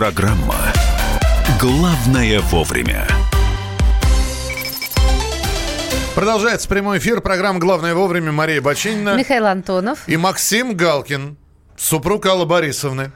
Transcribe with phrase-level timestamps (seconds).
[0.00, 0.56] Программа
[1.60, 3.06] «Главное вовремя».
[6.14, 7.20] Продолжается прямой эфир.
[7.20, 8.32] Программа «Главное вовремя».
[8.32, 9.18] Мария Бачинина.
[9.18, 9.98] Михаил Антонов.
[10.06, 11.36] И Максим Галкин,
[11.76, 13.12] супруг Аллы Борисовны,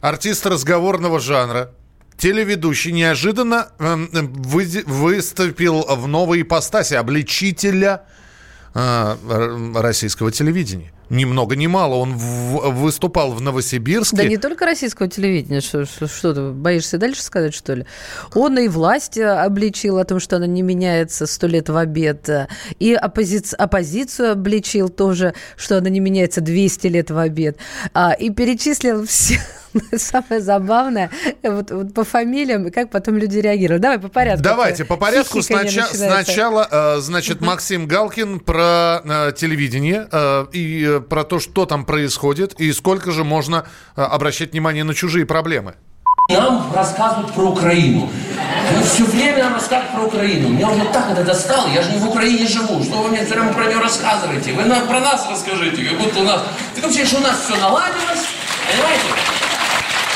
[0.00, 1.72] артист разговорного жанра,
[2.16, 8.02] телеведущий, неожиданно э, вы, выступил в новой ипостаси обличителя
[8.76, 11.94] э, российского телевидения ни много ни мало.
[11.94, 14.16] Он в, выступал в Новосибирске.
[14.16, 15.60] Да не только российского телевидения.
[15.60, 17.86] Что, что, что ты боишься дальше сказать, что ли?
[18.34, 22.28] Он и власть обличил о том, что она не меняется сто лет в обед.
[22.78, 23.42] И оппози...
[23.56, 27.58] оппозицию обличил тоже, что она не меняется 200 лет в обед.
[27.94, 29.40] А, и перечислил все
[29.96, 31.10] самое забавное,
[31.42, 33.82] вот, вот по фамилиям, и как потом люди реагируют.
[33.82, 34.42] Давай по порядку.
[34.42, 35.42] Давайте по порядку.
[35.42, 41.66] Снача- сначала, э, значит, Максим Галкин про э, телевидение э, и э, про то, что
[41.66, 45.74] там происходит, и сколько же можно э, обращать внимание на чужие проблемы.
[46.30, 48.10] Нам рассказывают про Украину.
[48.74, 50.48] Вы все время нам рассказывают про Украину.
[50.50, 52.82] Меня уже так это достало, я же не в Украине живу.
[52.84, 54.52] Что вы мне все время про нее рассказываете?
[54.52, 56.42] Вы нам про нас расскажите, как будто у нас...
[56.74, 58.26] Так вообще, что у нас все наладилось,
[58.70, 59.04] понимаете?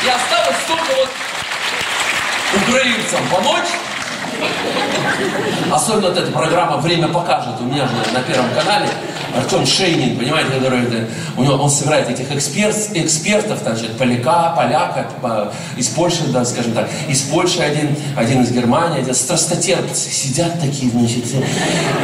[0.04, 1.10] И осталось только вот
[2.60, 3.68] украинцам помочь.
[5.70, 8.86] Особенно вот эта программа «Время покажет» у меня же на Первом канале.
[9.34, 10.80] Артем Шейнин, понимаете, который
[11.38, 15.06] у него, он сыграет этих эксперт, экспертов, значит, поляка, поляка,
[15.76, 20.90] из Польши, да, скажем так, из Польши один, один из Германии, один страстотерпцы сидят такие,
[20.90, 21.24] значит,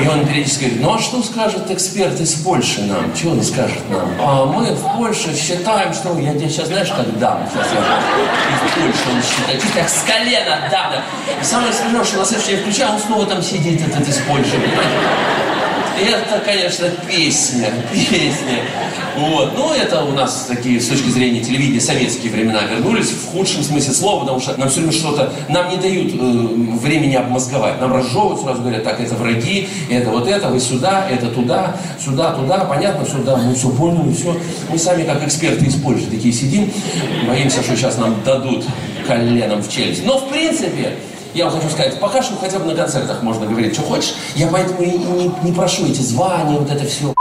[0.02, 3.14] и он периодически говорит, ну а что скажет эксперт из Польши нам?
[3.14, 4.08] Чего он скажет нам?
[4.18, 7.80] А мы в Польше считаем, что я тебе сейчас знаешь, как дам, сейчас я
[8.54, 10.92] из Польши он считает, так с колена дам.
[10.92, 11.02] Да.
[11.40, 14.56] И самое смешное, что на следующий я включаю, он снова там сидит, этот из Польши?
[16.00, 18.62] Это, конечно, песня, песня.
[19.16, 19.56] Вот.
[19.56, 23.92] Но это у нас такие, с точки зрения телевидения, советские времена вернулись в худшем смысле
[23.92, 26.16] слова, потому что нам все время что-то, нам не дают э,
[26.78, 27.80] времени обмозговать.
[27.80, 32.32] Нам разжевывают, сразу говорят, так, это враги, это вот это, вы сюда, это туда, сюда,
[32.32, 34.36] туда, понятно, сюда, мы все поняли, все.
[34.70, 36.70] Мы сами, как эксперты из Польши, такие сидим,
[37.26, 38.64] боимся, что сейчас нам дадут
[39.04, 40.06] коленом в челюсть.
[40.06, 40.94] Но, в принципе,
[41.38, 44.15] я вам хочу сказать, пока что хотя бы на концертах можно говорить, что хочешь.
[44.34, 47.15] Я поэтому и не, не прошу эти звания, вот это все.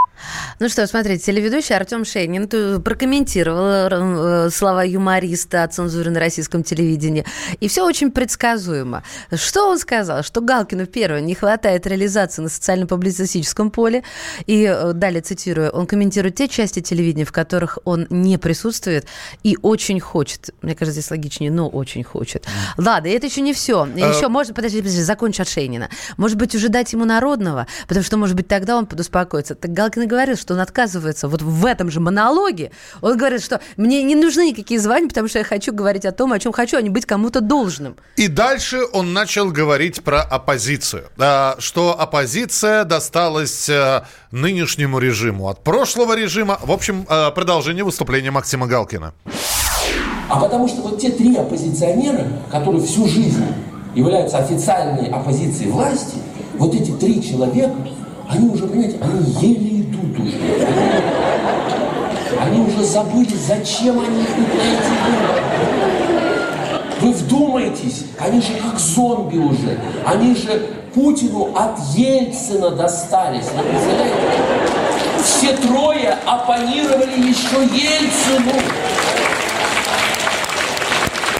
[0.60, 2.48] Ну что, смотрите, телеведущий Артем Шейнин
[2.82, 7.24] прокомментировал э, слова юмориста о цензуре на российском телевидении.
[7.60, 9.04] И все очень предсказуемо.
[9.32, 10.24] Что он сказал?
[10.24, 14.02] Что Галкину, первое, не хватает реализации на социально-публицистическом поле.
[14.46, 19.06] И э, далее, цитирую, он комментирует те части телевидения, в которых он не присутствует
[19.44, 20.50] и очень хочет.
[20.62, 22.48] Мне кажется, здесь логичнее, но очень хочет.
[22.76, 23.86] Ладно, и это еще не все.
[23.86, 24.28] Еще, а...
[24.28, 25.88] может, подожди, подожди, закончу от Шейнина.
[26.16, 29.54] Может быть, уже дать ему народного, потому что, может быть, тогда он подуспокоится.
[29.54, 32.70] Так Галкин и говорил, что что он отказывается вот в этом же монологе.
[33.02, 36.32] Он говорит, что мне не нужны никакие звания, потому что я хочу говорить о том,
[36.32, 37.96] о чем хочу, а не быть кому-то должным.
[38.16, 41.04] И дальше он начал говорить про оппозицию.
[41.58, 46.58] Что оппозиция досталась э, нынешнему режиму от прошлого режима.
[46.62, 49.12] В общем, э, продолжение выступления Максима Галкина.
[50.30, 53.44] А потому что вот те три оппозиционера, которые всю жизнь
[53.94, 56.16] являются официальной оппозицией власти,
[56.54, 57.74] вот эти три человека,
[58.28, 60.38] они уже, понимаете, они еле идут уже.
[62.40, 64.92] Они уже забыли, зачем они идут на эти.
[67.00, 69.78] Вы вдумайтесь, они же как зомби уже.
[70.04, 73.46] Они же Путину от Ельцина достались.
[73.56, 74.14] Вы представляете?
[75.22, 78.52] Все трое оппонировали еще Ельцину.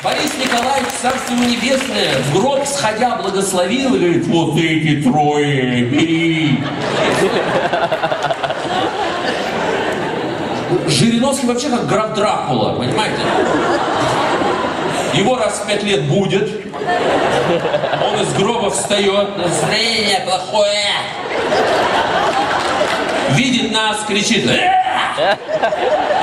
[0.04, 6.60] Борис Николаевич, Царство Небесное, в гроб сходя благословил и говорит, вот эти трое, бери.
[10.88, 13.20] Жириновский вообще как граф Дракула, понимаете?
[15.12, 16.48] Его раз в пять лет будет,
[18.02, 20.92] он из гроба встает, настроение плохое,
[23.30, 25.36] видит нас, кричит, «Э!»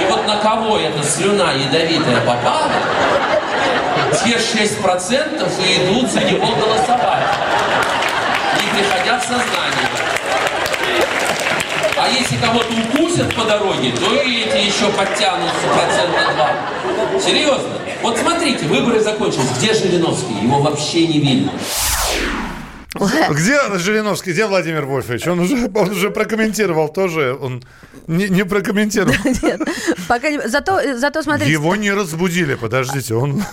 [0.02, 2.72] и вот на кого эта слюна ядовитая попала,
[4.24, 7.28] те 6% и идут за него голосовать,
[8.62, 9.65] не приходя в сознание.
[12.06, 17.20] А если кого-то укусят по дороге, то и эти еще подтянутся процента два.
[17.20, 17.70] Серьезно.
[18.04, 19.50] Вот смотрите, выборы закончились.
[19.58, 20.36] Где Жириновский?
[20.44, 21.52] Его вообще не видно.
[23.32, 25.28] Где Жириновский, где Владимир Вольфович?
[25.28, 27.64] Он уже, он уже прокомментировал тоже, он
[28.08, 29.16] не, не прокомментировал.
[29.44, 29.62] Нет,
[30.08, 30.48] пока не...
[30.48, 31.52] Зато, зато смотрите...
[31.52, 33.44] Его не разбудили, подождите, он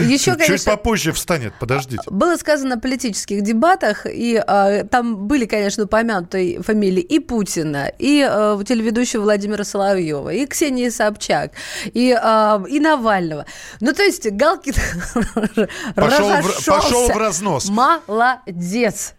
[0.00, 2.02] Еще, чуть конечно, попозже встанет, подождите.
[2.10, 8.26] Было сказано о политических дебатах, и э, там были, конечно, упомянуты фамилии и Путина, и
[8.28, 11.52] э, телеведущего Владимира Соловьева, и Ксении Собчак,
[11.84, 13.46] и, э, и Навального.
[13.80, 14.74] Ну, то есть Галкин
[15.94, 17.68] Пошел в- пошел в разнос.
[17.68, 18.63] Молодец.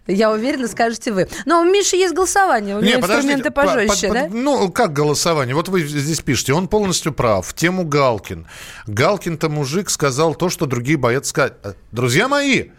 [0.07, 1.27] Я уверена, скажете вы.
[1.45, 4.27] Но у Миши есть голосование, у него инструменты по- пожестче, по- да?
[4.31, 5.55] Ну, как голосование?
[5.55, 7.47] Вот вы здесь пишете, он полностью прав.
[7.47, 8.47] В тему Галкин.
[8.87, 11.53] Галкин-то мужик сказал то, что другие боятся сказать.
[11.63, 12.69] Э, Друзья мои,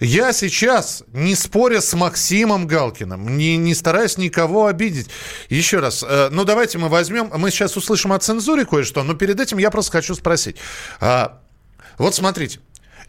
[0.00, 5.08] я сейчас, не споря с Максимом Галкиным, не, не стараясь никого обидеть.
[5.48, 9.38] Еще раз, э, ну давайте мы возьмем, мы сейчас услышим о цензуре кое-что, но перед
[9.38, 10.56] этим я просто хочу спросить.
[11.00, 11.40] А,
[11.98, 12.58] вот смотрите,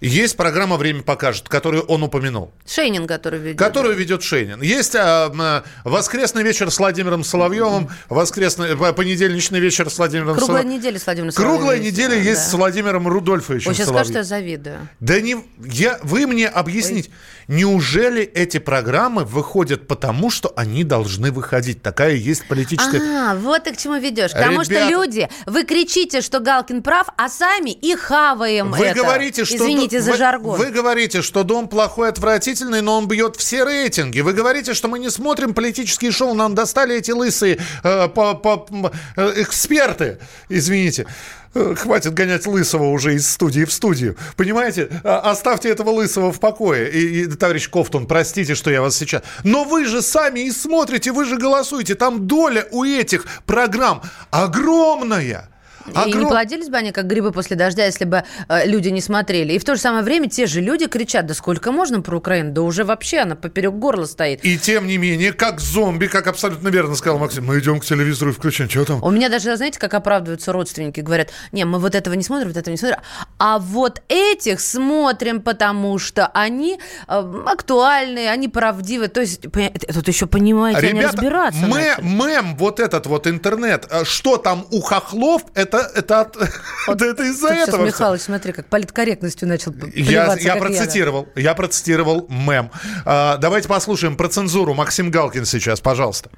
[0.08, 2.52] есть программа «Время покажет», которую он упомянул.
[2.68, 3.58] Шейнин, который ведет.
[3.58, 4.62] Которую ведет Шейнин.
[4.62, 10.78] Есть а, воскресный вечер с Владимиром Соловьевым, воскресный, э, понедельничный вечер с Владимиром Круглая Соловьевым.
[10.78, 11.58] неделя с Владимиром Соловьевым.
[11.60, 14.14] Круглая неделя есть с Владимиром Рудольфовичем Ой, сейчас Соловьевым.
[14.14, 14.88] скажут, что я завидую.
[15.00, 17.10] Да не, я, вы мне объясните,
[17.48, 21.82] неужели эти программы выходят потому, что они должны выходить?
[21.82, 23.02] Такая есть политическая...
[23.32, 24.32] А, вот ты к чему ведешь.
[24.32, 29.02] Потому что Ребята- люди, вы кричите, что Галкин прав, а сами и хаваем Вы это.
[29.02, 30.58] говорите, что Извините за вы, жаргон.
[30.60, 34.22] Вы говорите, что дом плохой, отвратительный, но он бьет все рейтинги.
[34.22, 38.66] Вы говорите, что мы не смотрим политические шоу, нам достали эти лысые э, по- по-
[39.16, 40.20] э, эксперты.
[40.50, 41.06] Извините.
[41.54, 44.18] Хватит гонять Лысого уже из студии в студию.
[44.36, 44.90] Понимаете?
[45.04, 46.90] А- Оставьте этого Лысого в покое.
[46.92, 49.22] И, и, товарищ Кофтун, простите, что я вас сейчас...
[49.44, 51.96] Но вы же сами и смотрите, вы же голосуете.
[51.96, 54.02] Там доля у этих программ
[54.32, 55.53] огромная.
[55.86, 59.02] И не Огром- плодились бы они, как грибы после дождя, если бы э, люди не
[59.02, 59.54] смотрели.
[59.54, 62.52] И в то же самое время те же люди кричат, да сколько можно про Украину?
[62.52, 64.44] Да уже вообще она поперек горла стоит.
[64.46, 68.32] И тем не менее, как зомби, как абсолютно верно сказал Максим, мы идем к телевизору
[68.32, 68.70] и включаем.
[68.70, 69.04] Что там?
[69.04, 72.58] У меня даже, знаете, как оправдываются родственники, говорят, не, мы вот этого не смотрим, вот
[72.58, 73.00] этого не смотрим,
[73.38, 79.08] а вот этих смотрим, потому что они э, актуальны, они правдивы.
[79.08, 82.06] То есть, тут еще понимаете, они разбираться мэ- начали.
[82.06, 86.38] мем, вот этот вот интернет, э, что там у хохлов, это, это, от-
[86.88, 87.84] это, это из-за сейчас этого.
[87.84, 87.88] всё.
[87.88, 92.72] Михалыч, смотри, как политкорректностью начал Я, плеваться, я процитировал, я процитировал мем.
[93.06, 94.74] А, давайте послушаем про цензуру.
[94.74, 96.30] Максим Галкин сейчас, пожалуйста.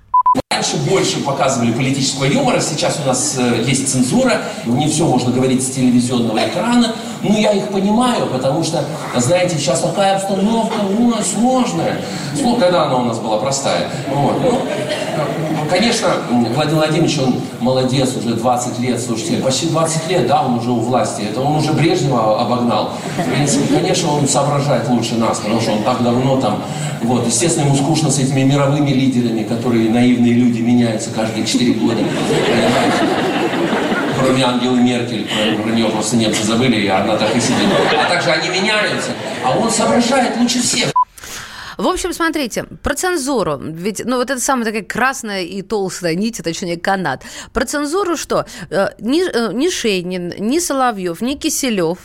[0.52, 5.64] Раньше больше показывали политического юмора, сейчас у нас э, есть цензура, не все можно говорить
[5.66, 6.96] с телевизионного экрана.
[7.22, 8.84] Ну, я их понимаю, потому что,
[9.18, 11.98] знаете, сейчас такая обстановка у нас сложная.
[12.40, 13.90] Ну, когда она у нас была простая.
[14.14, 14.36] Вот.
[14.42, 14.62] Ну,
[15.70, 20.72] конечно, Владимир Владимирович, он молодец, уже 20 лет, слушайте, почти 20 лет, да, он уже
[20.72, 21.24] у власти.
[21.24, 22.92] Это он уже Брежнева обогнал.
[23.18, 26.62] В принципе, конечно, он соображает лучше нас, потому что он так давно там.
[27.04, 31.96] Вот, естественно, ему скучно с этими мировыми лидерами, которые наивные люди меняются каждые 4 года.
[31.96, 33.25] Понимаете?
[34.26, 37.70] Кроме Ангелы Меркель, про, про нее просто немцы забыли, и она так и сидит.
[37.96, 39.12] А также они меняются,
[39.44, 40.92] а он соображает лучше всех.
[41.78, 43.60] В общем, смотрите, про цензуру.
[43.62, 47.22] Ведь, ну, вот это самая такая красная и толстая нить, а точнее, канат.
[47.54, 48.48] Про цензуру что?
[48.72, 52.00] Э, Ни, э, ни Шейнин, ни Соловьев, ни Киселев?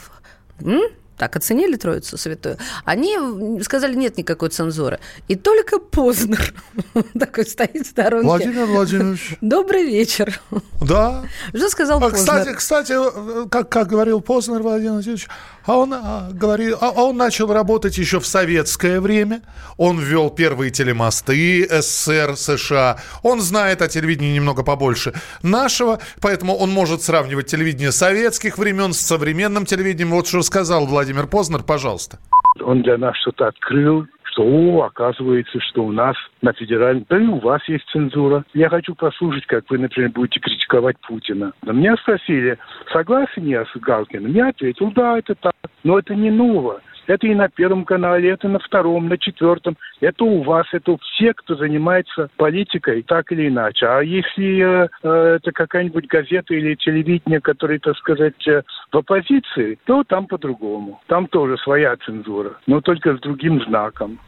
[1.21, 5.01] Так оценили Троицу Святую, они сказали, нет никакой цензуры.
[5.29, 6.55] И только Познер
[7.19, 8.27] такой стоит в сторонке.
[8.27, 9.37] Владимир Владимирович.
[9.43, 10.41] Добрый вечер.
[10.81, 11.23] Да.
[11.55, 12.21] Что сказал А, Познер?
[12.21, 15.29] Кстати, кстати, как, как говорил Познер Владимир Владимирович,
[15.67, 19.43] а он, а, говорил, а он начал работать еще в советское время.
[19.77, 22.99] Он ввел первые телемосты СССР, США.
[23.23, 25.13] Он знает о телевидении немного побольше
[25.43, 30.13] нашего, поэтому он может сравнивать телевидение советских времен с современным телевидением.
[30.13, 32.19] Вот что сказал Владимир Познер, пожалуйста.
[32.61, 37.27] Он для нас что-то открыл, что, о, оказывается, что у нас на федеральном, да и
[37.27, 38.45] у вас есть цензура.
[38.55, 41.53] Я хочу послушать, как вы, например, будете критиковать Путина.
[41.63, 42.59] Но меня спросили,
[42.93, 44.33] согласен я с Галкиным?
[44.33, 45.55] Я ответил, да, это так.
[45.83, 46.81] Но это не ново.
[47.07, 49.77] Это и на Первом канале, это на Втором, на Четвертом.
[50.01, 53.87] Это у вас, это все, кто занимается политикой, так или иначе.
[53.87, 59.79] А если э, э, это какая-нибудь газета или телевидение, которые, так сказать, э, в оппозиции,
[59.85, 61.01] то там по-другому.
[61.07, 64.19] Там тоже своя цензура, но только с другим знаком.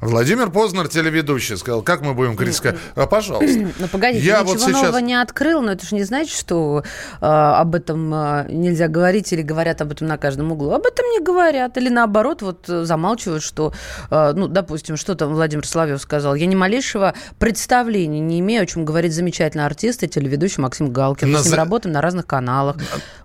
[0.00, 2.76] Владимир Познер, телеведущий, сказал, как мы будем критиковать?
[2.94, 3.46] А, пожалуйста.
[3.78, 4.72] Ну, погодите, Я ничего вот сейчас...
[4.82, 6.82] нового не открыл, но это же не значит, что
[7.20, 10.72] э, об этом э, нельзя говорить или говорят об этом на каждом углу.
[10.72, 11.76] Об этом не говорят.
[11.76, 13.72] Или наоборот, вот э, замалчивают, что,
[14.10, 16.34] э, ну, допустим, что там Владимир Соловьев сказал.
[16.34, 21.28] Я ни малейшего представления не имею, о чем говорит замечательный артист и телеведущий Максим Галкин.
[21.28, 22.76] Мы На с ним работаем на разных каналах.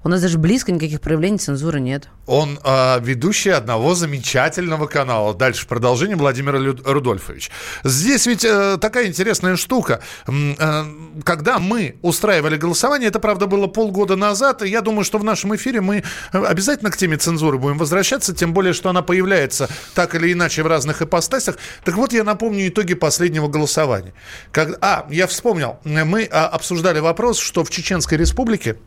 [0.04, 2.08] У нас даже близко никаких проявлений цензуры нет.
[2.28, 5.34] Он а, ведущий одного замечательного канала.
[5.34, 7.52] Дальше продолжение Владимир Лю- Рудольфович.
[7.84, 10.02] Здесь ведь э, такая интересная штука.
[10.28, 10.86] Э,
[11.24, 15.56] когда мы устраивали голосование, это, правда, было полгода назад, и я думаю, что в нашем
[15.56, 20.34] эфире мы обязательно к теме цензуры будем возвращаться, тем более, что она появляется так или
[20.34, 21.58] иначе в разных ипостасях.
[21.84, 24.14] Так вот, я напомню итоги последнего голосования.
[24.52, 25.80] Как- а, я вспомнил.
[25.84, 28.78] Мы а, обсуждали вопрос, что в Чеченской Республике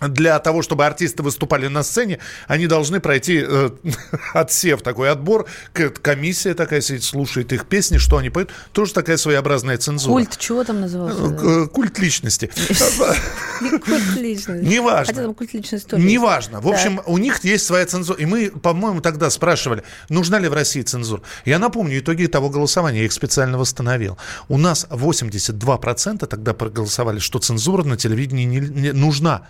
[0.00, 3.70] для того, чтобы артисты выступали на сцене, они должны пройти э,
[4.34, 5.46] отсев, такой отбор.
[5.72, 8.50] Комиссия такая сидит, слушает их песни, что они поют.
[8.72, 10.12] Тоже такая своеобразная цензура.
[10.12, 11.36] Культ чего там назывался?
[11.42, 12.50] Э, Культ личности.
[13.58, 14.64] Культ личности.
[14.64, 15.14] Неважно.
[15.14, 16.04] Хотя там культ личности тоже.
[16.04, 16.60] Неважно.
[16.60, 18.18] В общем, у них есть своя цензура.
[18.18, 21.22] И мы, по-моему, тогда спрашивали, нужна ли в России цензура.
[21.44, 24.18] Я напомню итоги того голосования, я их специально восстановил.
[24.48, 29.46] У нас 82% тогда проголосовали, что цензура на телевидении не нужна.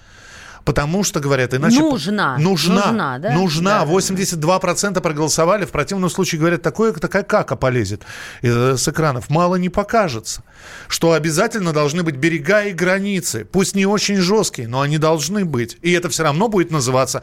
[0.65, 1.79] Потому что, говорят, иначе...
[1.81, 2.39] Нужна.
[2.39, 2.87] Нужна.
[2.87, 3.33] Нужна, да?
[3.33, 3.85] Нужна.
[3.85, 3.91] Да.
[3.91, 5.67] 82% проголосовали.
[5.67, 8.03] В противном случае, говорят, такое, такая кака полезет
[8.43, 9.29] э, с экранов.
[9.29, 10.43] Мало не покажется.
[10.89, 13.45] Что обязательно должны быть берега и границы.
[13.45, 15.77] Пусть не очень жесткие, но они должны быть.
[15.83, 17.23] И это все равно будет называться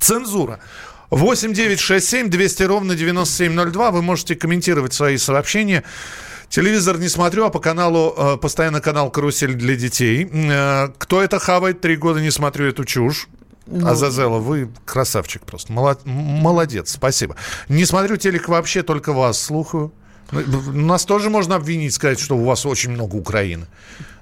[0.00, 0.60] цензура.
[1.10, 3.90] 8 9 6 7 200 ровно 9702.
[3.90, 5.84] Вы можете комментировать свои сообщения.
[6.50, 10.28] Телевизор не смотрю, а по каналу, э, постоянно канал «Карусель для детей».
[10.32, 11.80] Э, Кто это хавает?
[11.80, 13.28] Три года не смотрю эту чушь.
[13.84, 15.72] Азазела, вы красавчик просто.
[15.72, 17.36] Молодец, спасибо.
[17.68, 19.92] Не смотрю телек вообще, только вас слухаю.
[20.32, 23.66] Ну, Нас тоже можно обвинить, сказать, что у вас очень много Украины.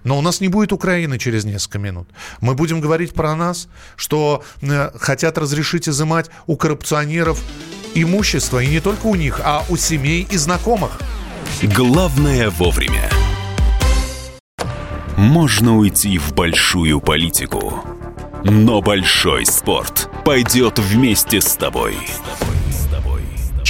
[0.04, 2.08] Но у нас не будет Украины через несколько минут.
[2.42, 7.42] Мы будем говорить про нас, что э, хотят разрешить изымать у коррупционеров
[7.94, 8.62] имущество.
[8.62, 10.98] И не только у них, а у семей и знакомых.
[11.62, 13.10] Главное вовремя.
[15.16, 17.74] Можно уйти в большую политику,
[18.44, 21.96] но большой спорт пойдет вместе с тобой.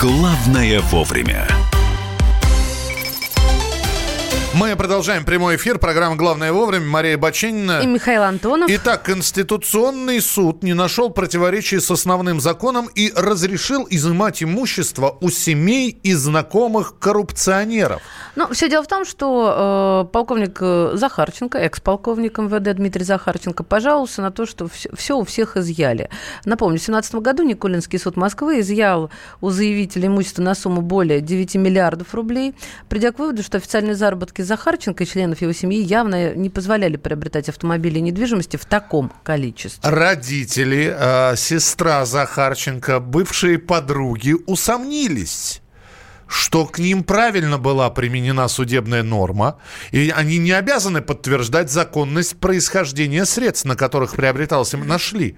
[0.00, 1.46] «Главное вовремя».
[4.54, 5.78] Мы продолжаем прямой эфир.
[5.78, 6.86] Программа «Главное вовремя».
[6.86, 7.80] Мария Баченина.
[7.82, 8.68] И Михаил Антонов.
[8.70, 15.90] Итак, Конституционный суд не нашел противоречий с основным законом и разрешил изымать имущество у семей
[16.02, 18.02] и знакомых коррупционеров.
[18.36, 24.22] Ну, все дело в том, что э, полковник э, Захарченко, экс-полковник МВД Дмитрий Захарченко, пожаловался
[24.22, 26.10] на то, что все, у всех изъяли.
[26.44, 29.10] Напомню, в 2017 году Никулинский суд Москвы изъял
[29.40, 32.54] у заявителя имущество на сумму более 9 миллиардов рублей,
[32.88, 37.48] придя к выводу, что официальные заработки Захарченко и членов его семьи явно не позволяли приобретать
[37.48, 39.88] автомобили и недвижимости в таком количестве.
[39.88, 45.62] Родители, э, сестра Захарченко, бывшие подруги усомнились
[46.30, 49.58] что к ним правильно была применена судебная норма,
[49.90, 55.36] и они не обязаны подтверждать законность происхождения средств, на которых приобретался, нашли.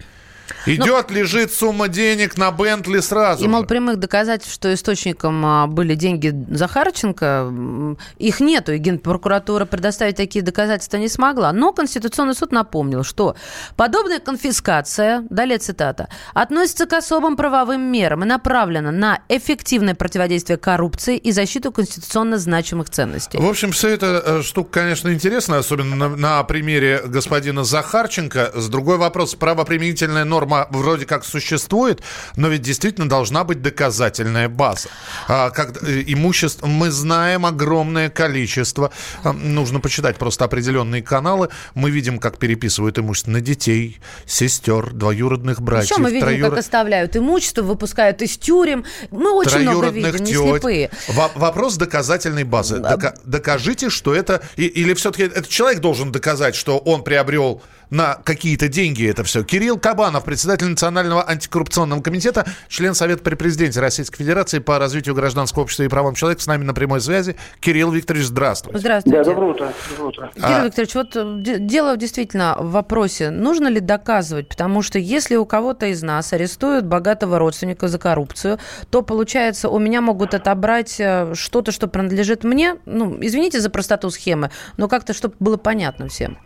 [0.67, 3.45] Идет, лежит сумма денег на Бентли сразу.
[3.45, 10.17] И, мол, прямых доказательств, что источником а, были деньги Захарченко, их нету, и Генпрокуратура предоставить
[10.17, 11.53] такие доказательства не смогла.
[11.53, 13.37] Но Конституционный суд напомнил, что
[13.77, 21.17] подобная конфискация, далее цитата, относится к особым правовым мерам и направлена на эффективное противодействие коррупции
[21.17, 23.39] и защиту конституционно значимых ценностей.
[23.39, 28.53] В общем, все это э, штука, конечно, интересная, особенно на, на примере господина Захарченко.
[28.55, 32.03] С другой вопрос, правоприменительная норма вроде как существует,
[32.37, 34.89] но ведь действительно должна быть доказательная база.
[35.29, 38.91] А, как, э, имущество, мы знаем огромное количество,
[39.25, 45.61] а, нужно почитать просто определенные каналы, мы видим, как переписывают имущество на детей, сестер, двоюродных
[45.61, 48.85] братьев, Еще мы видим, троюрод- как оставляют имущество, выпускают из тюрем.
[49.11, 50.51] Мы очень много видим, не тёть.
[50.63, 50.91] слепые.
[51.09, 52.79] Во- вопрос доказательной базы.
[52.79, 54.43] Дока- докажите, что это...
[54.57, 59.45] и- или все-таки этот человек должен доказать, что он приобрел на какие-то деньги это все.
[59.45, 65.65] Кирилл Кабанов председатель Национального антикоррупционного комитета, член Совета при президенте Российской Федерации по развитию гражданского
[65.65, 66.43] общества и правам человека.
[66.43, 67.37] С нами на прямой связи.
[67.61, 68.79] Кирилл Викторович, здравствуйте.
[68.79, 69.19] Здравствуйте.
[69.19, 69.73] Да, доброе утро.
[69.91, 70.31] Доброе утро.
[70.35, 70.65] Кирилл а...
[70.65, 75.87] Викторович, вот э, дело действительно в вопросе, нужно ли доказывать, потому что если у кого-то
[75.87, 78.59] из нас арестуют богатого родственника за коррупцию,
[78.89, 84.09] то, получается, у меня могут отобрать э, что-то, что принадлежит мне, ну, извините за простоту
[84.09, 86.39] схемы, но как-то, чтобы было понятно всем.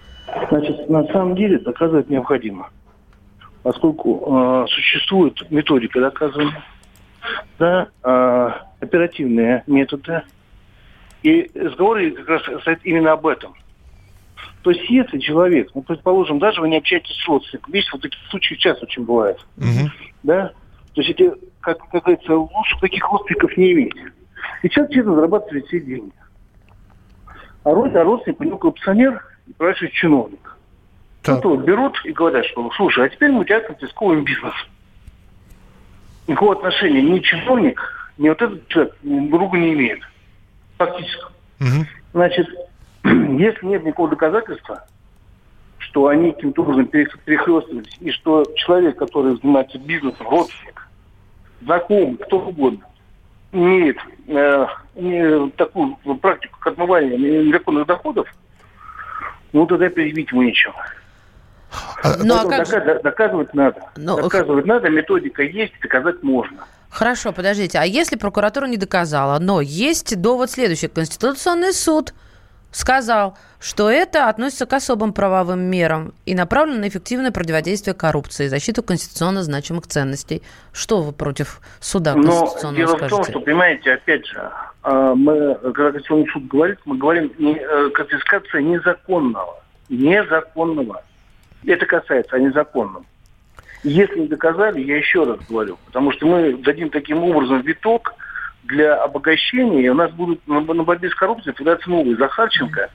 [0.50, 2.71] Значит, на самом деле доказывать необходимо,
[3.62, 6.64] поскольку э, существует методика доказывания,
[7.59, 10.23] да, э, оперативные методы,
[11.23, 13.54] и разговоры как раз стоят именно об этом.
[14.62, 18.21] То есть если человек, ну, предположим, даже вы не общаетесь с родственником, видите, вот такие
[18.30, 19.90] случаи часто очень бывают, угу.
[20.25, 20.52] да,
[20.97, 21.30] то есть эти,
[21.61, 23.95] как, как говорится, лучше таких родственников не иметь.
[24.62, 26.12] И человек честно зарабатывает все деньги.
[27.64, 30.56] А, род, а родственник у него коррупционер, спрашивает чиновник.
[31.22, 31.36] Так.
[31.36, 34.54] Ну, то берут и говорят, что, слушай, а теперь мы тебя конфисковываем бизнес.
[36.26, 37.80] Никакого отношения ни чиновник,
[38.18, 40.00] ни вот этот человек друг другу не имеет.
[40.78, 41.24] Фактически.
[41.60, 41.86] Угу.
[42.12, 42.48] Значит,
[43.04, 44.86] если нет никакого доказательства,
[45.78, 50.88] что они каким-то образом перехлестывались, и что человек, который занимается бизнесом, родственник,
[51.62, 52.86] знакомый, кто угодно,
[53.52, 54.66] имеет э,
[55.56, 58.28] такую практику как отмывания незаконных доходов,
[59.56, 60.75] ну тогда предъявить ему нечего.
[62.02, 62.68] А, ну, а как...
[62.68, 63.02] доказ...
[63.02, 63.80] Доказывать надо.
[63.96, 64.16] Но...
[64.16, 66.58] Ну, доказывать надо, методика есть, доказать можно.
[66.90, 67.78] Хорошо, подождите.
[67.78, 70.88] А если прокуратура не доказала, но есть довод следующий.
[70.88, 72.14] Конституционный суд
[72.70, 78.82] сказал, что это относится к особым правовым мерам и направлено на эффективное противодействие коррупции, защиту
[78.82, 80.42] конституционно значимых ценностей.
[80.72, 83.06] Что вы против суда конституционного Но дело скажете?
[83.06, 84.50] в том, что, понимаете, опять же,
[85.14, 89.62] мы, когда Конституционный суд говорит, мы говорим э, конфискация незаконного.
[89.88, 91.02] Незаконного.
[91.64, 93.04] Это касается о незаконном.
[93.82, 98.14] Если не доказали, я еще раз говорю, потому что мы дадим таким образом виток–
[98.66, 102.90] для обогащения, и у нас будут на, на борьбе с коррупцией появляться новые Захарченко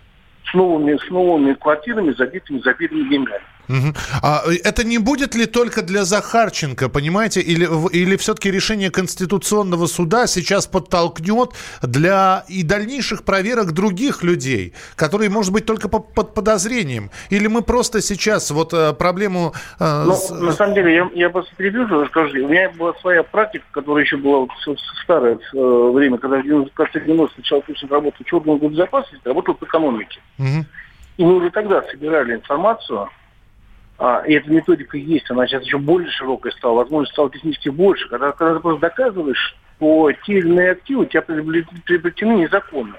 [0.50, 3.43] с новыми, с новыми квартирами, забитыми, забитыми деньгами.
[3.72, 3.94] Угу.
[4.22, 10.28] А это не будет ли только для Захарченко, понимаете, или, или все-таки решение Конституционного суда
[10.28, 11.51] сейчас подтолкнет
[11.82, 17.12] для и дальнейших проверок других людей, которые, может быть, только по, под подозрением?
[17.30, 19.54] Или мы просто сейчас вот э, проблему...
[19.80, 20.30] Э, ну, с...
[20.30, 24.17] на самом деле, я, я просто перебью, скажу, у меня была своя практика, которая еще
[24.17, 25.58] была в старое э,
[25.93, 30.19] время, когда в конце 90 начал работать в органах безопасности, работал в экономике.
[30.38, 30.65] Угу.
[31.17, 33.10] И мы уже тогда собирали информацию
[34.26, 38.10] и эта методика есть, она сейчас еще более широкая стала, возможность стало технически больше.
[38.10, 42.96] Когда, когда ты просто доказываешь, что те или иные активы у тебя приобретены незаконно.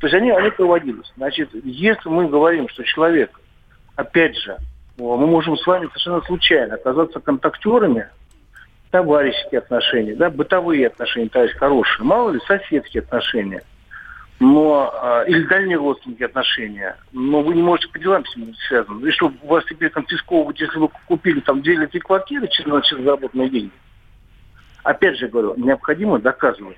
[0.00, 1.12] То есть они, они проводились.
[1.16, 3.40] Значит, если мы говорим, что человек,
[3.96, 4.56] опять же,
[4.96, 8.08] мы можем с вами совершенно случайно оказаться контактерами,
[8.92, 13.62] товарищеские отношения, да, бытовые отношения, товарищ хорошие, мало ли соседские отношения–
[14.42, 19.06] но а, или дальние родственники отношения, но вы не можете по делам с ним связаны.
[19.06, 22.84] И что, у вас теперь конфисковывают, если вы купили там две или три квартиры через,
[22.86, 23.70] через заработанные деньги.
[24.82, 26.76] Опять же говорю, необходимо доказывать.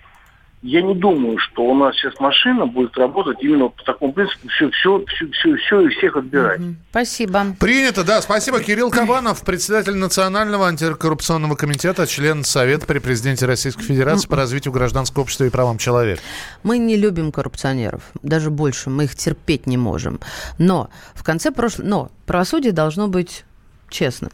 [0.66, 4.70] Я не думаю, что у нас сейчас машина будет работать именно по такому принципу, все,
[4.70, 6.58] все, все, все, все и всех отбирать.
[6.88, 7.44] Спасибо.
[7.60, 8.22] Принято, да.
[8.22, 8.60] Спасибо.
[8.60, 15.24] Кирилл Кабанов, председатель Национального антикоррупционного комитета, член Совета при президенте Российской Федерации по развитию гражданского
[15.24, 16.22] общества и правам человека.
[16.62, 20.18] Мы не любим коррупционеров, даже больше, мы их терпеть не можем.
[20.56, 21.86] Но в конце прошлого...
[21.86, 23.44] Но правосудие должно быть
[23.88, 24.28] честно.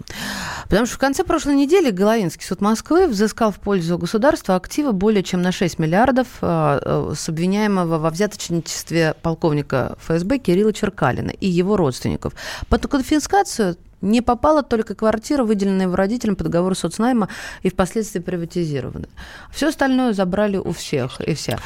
[0.65, 5.23] Потому что в конце прошлой недели Головинский суд Москвы взыскал в пользу государства активы более
[5.23, 11.49] чем на 6 миллиардов э, э, с обвиняемого во взяточничестве полковника ФСБ Кирилла Черкалина и
[11.49, 12.35] его родственников.
[12.69, 17.29] Под конфискацию не попала только квартира, выделенная его родителям по договору соцнайма
[17.63, 19.11] и впоследствии приватизированная.
[19.53, 21.59] Все остальное забрали у всех и вся.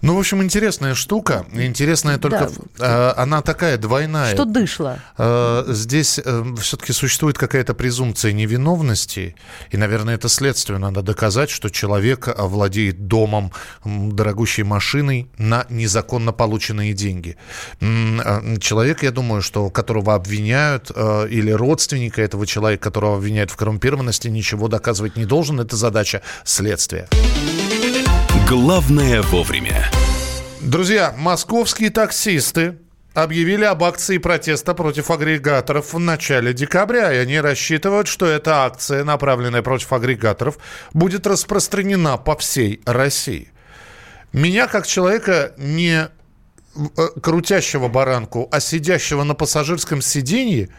[0.00, 1.44] Ну, в общем, интересная штука.
[1.52, 2.50] Интересная только...
[2.78, 3.14] Да.
[3.16, 4.32] Э, она такая двойная.
[4.32, 4.98] Что дышло?
[5.16, 9.34] Э, здесь э, все-таки существует какая-то презумпция невиновности.
[9.70, 10.78] И, наверное, это следствие.
[10.78, 13.50] Надо доказать, что человек владеет домом,
[13.84, 17.36] дорогущей машиной на незаконно полученные деньги.
[17.80, 24.68] Человек, я думаю, что которого обвиняют, или родственника этого человека, которого обвиняют в коррумпированности, ничего
[24.68, 25.60] доказывать не должен.
[25.60, 27.08] Это задача следствия.
[28.48, 29.90] Главное вовремя.
[30.62, 32.78] Друзья, московские таксисты
[33.12, 39.04] объявили об акции протеста против агрегаторов в начале декабря, и они рассчитывают, что эта акция,
[39.04, 40.56] направленная против агрегаторов,
[40.94, 43.52] будет распространена по всей России.
[44.32, 50.70] Меня, как человека, не э, крутящего баранку, а сидящего на пассажирском сиденье,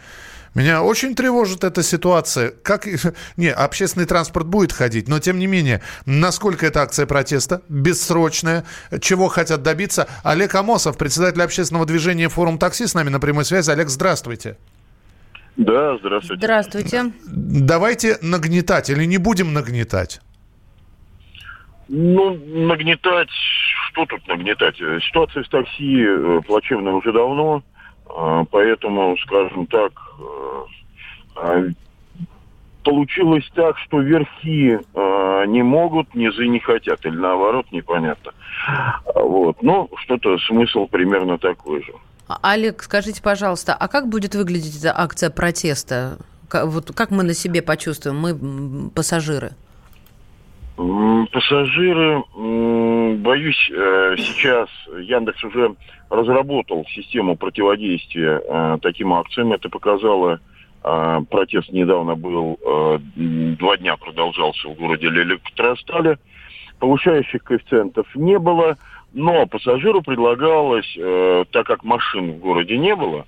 [0.55, 2.51] Меня очень тревожит эта ситуация.
[2.63, 2.87] Как...
[3.37, 8.65] Не, общественный транспорт будет ходить, но тем не менее, насколько эта акция протеста бессрочная,
[9.01, 10.07] чего хотят добиться.
[10.23, 13.69] Олег Амосов, председатель общественного движения «Форум такси» с нами на прямой связи.
[13.71, 14.57] Олег, здравствуйте.
[15.57, 16.41] Да, здравствуйте.
[16.41, 17.11] Здравствуйте.
[17.25, 20.21] Давайте нагнетать или не будем нагнетать?
[21.89, 22.35] Ну,
[22.67, 23.29] нагнетать,
[23.91, 24.77] что тут нагнетать?
[24.77, 27.63] Ситуация с такси э, плачевная уже давно,
[28.51, 29.91] поэтому, скажем так,
[31.35, 31.71] э,
[32.83, 34.79] получилось так, что верхи
[35.47, 38.31] не могут, низы не хотят, или наоборот, непонятно.
[39.15, 39.61] Вот.
[39.61, 41.93] Но что-то смысл примерно такой же.
[42.29, 46.17] А, Олег, скажите, пожалуйста, а как будет выглядеть эта акция протеста?
[46.51, 49.51] Вот как мы на себе почувствуем, мы пассажиры?
[50.75, 52.23] Пассажиры,
[53.17, 54.69] боюсь, э, сейчас
[54.99, 55.75] Яндекс уже
[56.09, 59.53] разработал систему противодействия э, таким акциям.
[59.53, 60.39] Это показало,
[60.83, 62.59] э, протест недавно был,
[63.15, 66.17] два дня продолжался в городе Электростале.
[66.79, 68.77] Повышающих коэффициентов не было,
[69.13, 70.97] но пассажиру предлагалось,
[71.51, 73.25] так как машин в городе не было,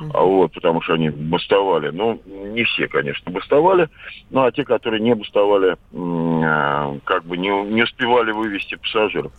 [0.00, 1.90] вот, потому что они бастовали.
[1.90, 3.88] Ну, не все, конечно, бастовали,
[4.30, 9.32] ну, а те, которые не бастовали, а, как бы не, не успевали вывести пассажиров.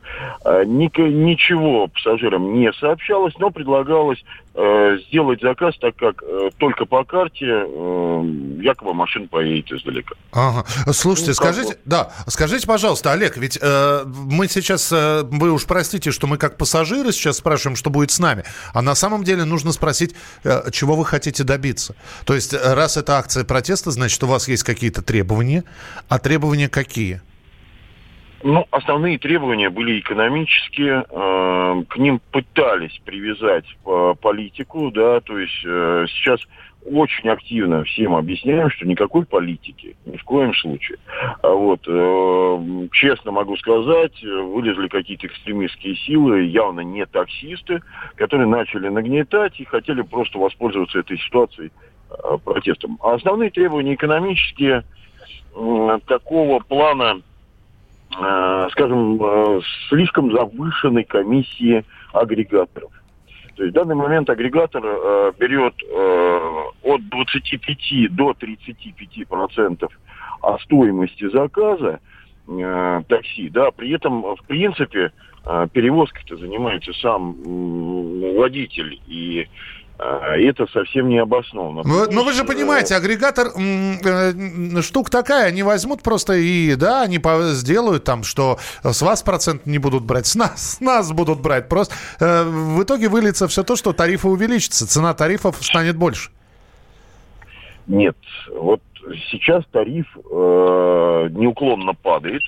[0.46, 7.04] А, ничего пассажирам не сообщалось, но предлагалось э, сделать заказ, так как э, только по
[7.04, 8.24] карте э,
[8.62, 10.16] якобы машина поедет издалека.
[10.32, 10.66] Ага.
[10.92, 11.80] Слушайте, ну, скажите, вот.
[11.86, 16.58] да, скажите, пожалуйста, Олег, ведь э, мы сейчас, э, вы уж простите, что мы как
[16.58, 20.96] пассажиры сейчас спрашиваем, что будет с нами, а на самом деле нужно спросить, э, чего
[20.96, 21.96] вы хотите добиться.
[22.26, 25.64] То есть, раз это акция протеста, значит, у вас есть какие-то требования,
[26.10, 27.22] а требования какие?
[28.44, 31.06] Ну, основные требования были экономические.
[31.10, 36.42] Э, к ним пытались привязать э, политику, да, то есть э, сейчас
[36.86, 40.98] очень активно всем объясняем, что никакой политики, ни в коем случае.
[41.44, 47.82] А вот, э, честно могу сказать, вылезли какие-то экстремистские силы, явно не таксисты,
[48.16, 51.72] которые начали нагнетать и хотели просто воспользоваться этой ситуацией
[52.10, 52.98] э, протестом.
[53.04, 54.84] А основные требования экономические
[55.56, 57.22] э, такого плана
[58.72, 62.92] скажем, э, слишком завышенной комиссии агрегаторов.
[63.56, 69.92] То есть в данный момент агрегатор э, берет э, от 25 до 35 процентов
[70.42, 72.00] от стоимости заказа
[72.48, 75.12] э, такси, да, при этом, в принципе,
[75.46, 79.48] э, перевозкой-то занимается сам э, водитель, и
[80.02, 81.84] это совсем не обосновано.
[81.86, 87.22] Но, но вы же понимаете, агрегатор э, штука такая, они возьмут просто и, да, они
[87.54, 91.70] сделают там, что с вас процент не будут брать, с нас, с нас будут брать.
[91.70, 96.32] Просто э, в итоге выльется все то, что тарифы увеличатся, цена тарифов станет больше.
[97.86, 98.18] Нет,
[98.56, 98.82] вот
[99.30, 102.42] сейчас тариф э, неуклонно падает,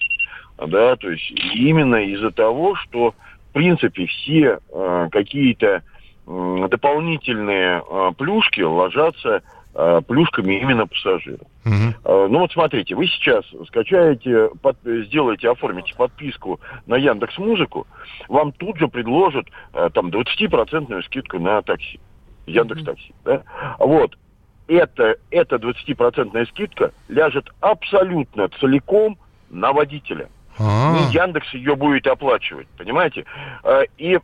[0.58, 3.14] да, то есть именно из-за того, что
[3.50, 5.84] в принципе все э, какие-то
[6.26, 9.42] дополнительные э, плюшки ложатся
[9.76, 11.42] э, плюшками именно пассажиров.
[11.66, 12.28] Угу.
[12.30, 17.88] Ну вот смотрите, вы сейчас скачаете, под, сделаете, оформите подписку на Яндекс Музыку,
[18.28, 19.48] вам тут же предложат
[19.94, 22.00] там 20% скидку на такси.
[22.46, 23.14] Яндекс Такси.
[23.24, 23.24] Угу.
[23.24, 23.44] Да?
[23.80, 24.18] Вот.
[24.68, 29.18] Это, эта 20% скидка ляжет абсолютно целиком
[29.50, 30.30] на водителя.
[30.58, 31.10] А-а-а.
[31.12, 33.26] Яндекс ее будет оплачивать, понимаете?
[33.98, 34.20] И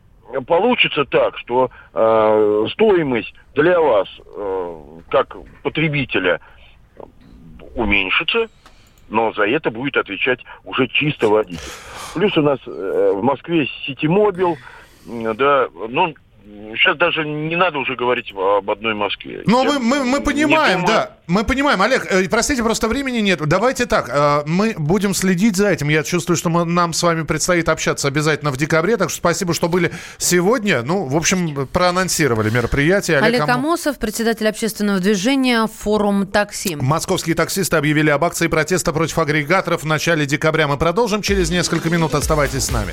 [0.46, 6.40] получится так, что э, стоимость для вас, э, как потребителя,
[7.74, 8.48] уменьшится,
[9.08, 11.58] но за это будет отвечать уже чисто водитель.
[12.14, 14.56] Плюс у нас э, в Москве Ситимобил,
[15.06, 16.14] да, ну,
[16.76, 19.42] сейчас даже не надо уже говорить об одной Москве.
[19.46, 21.16] Но мы, мы, мы понимаем, да.
[21.26, 21.80] Мы понимаем.
[21.80, 23.40] Олег, э, простите, просто времени нет.
[23.46, 25.88] Давайте так, э, мы будем следить за этим.
[25.88, 28.96] Я чувствую, что мы, нам с вами предстоит общаться обязательно в декабре.
[28.96, 30.82] Так что спасибо, что были сегодня.
[30.82, 33.18] Ну, в общем, проанонсировали мероприятие.
[33.18, 36.76] Олег, Олег Амосов, председатель общественного движения «Форум такси».
[36.76, 40.66] Московские таксисты объявили об акции протеста против агрегаторов в начале декабря.
[40.66, 42.14] Мы продолжим через несколько минут.
[42.14, 42.92] Оставайтесь с нами.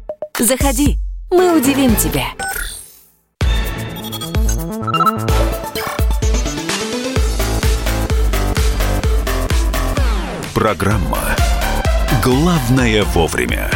[0.41, 0.97] Заходи,
[1.29, 2.25] мы удивим тебя!
[10.55, 11.19] Программа
[12.23, 13.69] «Главное вовремя».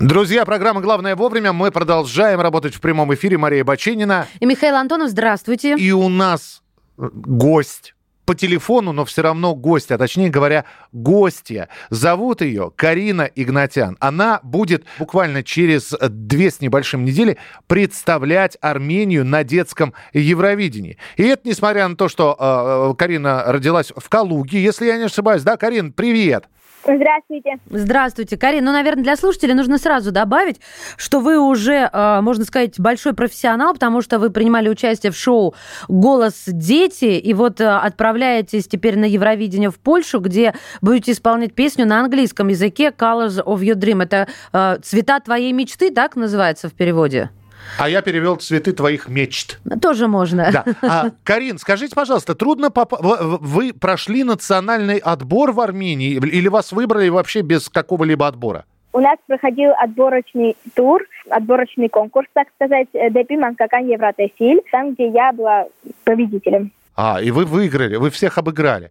[0.00, 1.52] Друзья, программа «Главное вовремя».
[1.52, 3.36] Мы продолжаем работать в прямом эфире.
[3.36, 5.76] Мария Бочинина И Михаил Антонов, здравствуйте.
[5.76, 6.62] И у нас
[6.96, 7.94] гость
[8.30, 11.68] по телефону, но все равно гость, а точнее говоря, гостья.
[11.88, 13.96] Зовут ее Карина Игнатян.
[13.98, 20.96] Она будет буквально через две с небольшим недели представлять Армению на детском Евровидении.
[21.16, 25.42] И это несмотря на то, что э, Карина родилась в Калуге, если я не ошибаюсь.
[25.42, 26.44] Да, Карин, привет!
[26.82, 27.56] Здравствуйте.
[27.68, 28.64] Здравствуйте, Карин.
[28.64, 30.60] Ну, наверное, для слушателей нужно сразу добавить,
[30.96, 35.54] что вы уже, э, можно сказать, большой профессионал, потому что вы принимали участие в шоу
[35.88, 41.86] «Голос дети», и вот э, отправляетесь теперь на Евровидение в Польшу, где будете исполнять песню
[41.86, 44.02] на английском языке «Colors of Your Dream».
[44.02, 47.30] Это э, «Цвета твоей мечты», так называется в переводе?
[47.78, 49.60] А я перевел цветы твоих мечт.
[49.80, 50.50] Тоже можно.
[50.52, 50.64] Да.
[50.82, 52.94] А, Карин, скажите, пожалуйста, трудно поп...
[53.00, 58.64] вы прошли национальный отбор в Армении или вас выбрали вообще без какого-либо отбора?
[58.92, 65.32] У нас проходил отборочный тур, отборочный конкурс, так сказать, Депи Манкакан Евротесиль, там, где я
[65.32, 65.66] была
[66.04, 66.72] победителем.
[66.96, 68.90] А, и вы выиграли, вы всех обыграли.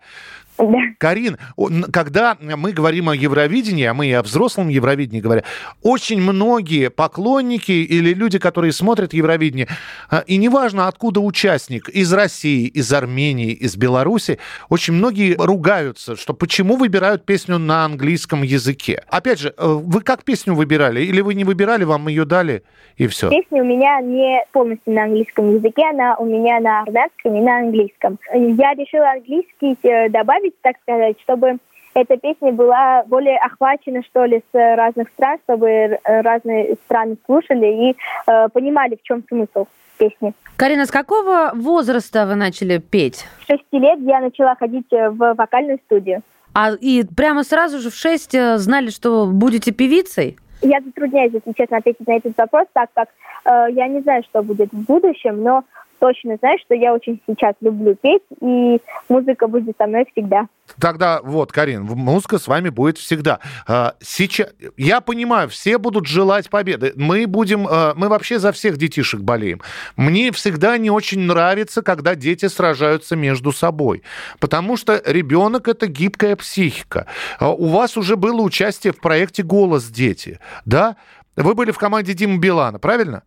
[0.60, 0.78] Да.
[0.98, 1.38] Карин,
[1.92, 5.44] когда мы говорим о Евровидении, а мы и о взрослом Евровидении говорим,
[5.82, 9.68] очень многие поклонники или люди, которые смотрят Евровидение,
[10.10, 16.34] а, и неважно, откуда участник, из России, из Армении, из Беларуси, очень многие ругаются, что
[16.34, 19.04] почему выбирают песню на английском языке.
[19.10, 21.02] Опять же, э, вы как песню выбирали?
[21.02, 22.64] Или вы не выбирали, вам ее дали,
[22.98, 23.30] и все?
[23.30, 27.60] Песня у меня не полностью на английском языке, она у меня на армянском и на
[27.60, 28.20] английском.
[28.34, 31.58] Я решила английский э, добавить добавить, так сказать, чтобы
[31.94, 37.96] эта песня была более охвачена, что ли, с разных стран, чтобы разные страны слушали и
[38.28, 39.66] э, понимали, в чем смысл
[39.98, 40.34] песни.
[40.56, 43.26] Карина, с какого возраста вы начали петь?
[43.44, 46.22] С шести лет я начала ходить э, в вокальную студию.
[46.54, 50.38] А и прямо сразу же в шесть э, знали, что будете певицей?
[50.62, 53.10] Я затрудняюсь, если честно, ответить на этот вопрос, так как
[53.46, 55.64] э, я не знаю, что будет в будущем, но
[56.00, 60.48] точно знаю, что я очень сейчас люблю петь, и музыка будет со мной всегда.
[60.80, 63.40] Тогда вот, Карин, музыка с вами будет всегда.
[63.68, 66.94] А, сейчас, я понимаю, все будут желать победы.
[66.96, 69.62] Мы будем, а, мы вообще за всех детишек болеем.
[69.96, 74.04] Мне всегда не очень нравится, когда дети сражаются между собой,
[74.40, 77.08] потому что ребенок это гибкая психика.
[77.40, 80.96] А, у вас уже было участие в проекте «Голос дети», да?
[81.36, 83.24] Вы были в команде Димы Билана, правильно?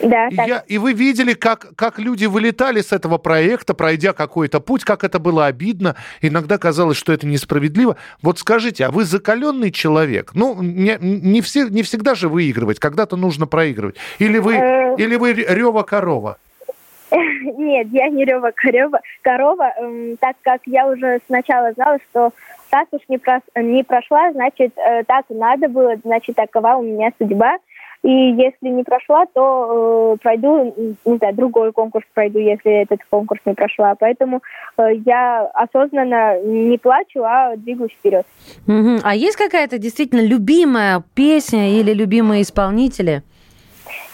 [0.00, 4.60] Да, и, я, и вы видели, как, как люди вылетали с этого проекта, пройдя какой-то
[4.60, 5.96] путь, как это было обидно.
[6.20, 7.96] Иногда казалось, что это несправедливо.
[8.22, 10.32] Вот скажите, а вы закаленный человек?
[10.34, 13.96] Ну, не, не, все, не всегда же выигрывать, когда-то нужно проигрывать.
[14.18, 14.96] Или вы, э.
[14.98, 16.38] или вы рева корова?
[17.10, 22.32] Нет, я не рева корова, корова, эм, так как я уже сначала знала, что
[22.70, 27.12] так уж не, прос, не прошла, значит, э, так надо было, значит, такова у меня
[27.18, 27.58] судьба.
[28.04, 30.74] И если не прошла, то э, пройду,
[31.06, 33.94] не знаю, другой конкурс пройду, если этот конкурс не прошла.
[33.98, 34.42] Поэтому
[34.76, 38.26] э, я осознанно не плачу, а двигаюсь вперед.
[38.68, 38.98] Угу.
[39.02, 43.22] А есть какая-то действительно любимая песня или любимые исполнители?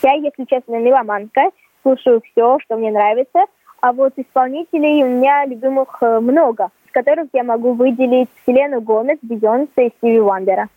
[0.05, 1.50] Я, если честно, меломанка,
[1.83, 3.40] слушаю все, что мне нравится.
[3.81, 9.18] А вот исполнителей у меня любимых э, много, с которых я могу выделить Селену Гомес,
[9.22, 10.68] Бейонсе и Стиви Вандера.